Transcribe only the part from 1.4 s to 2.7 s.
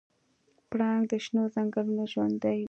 ځنګلونو ژوندی دی.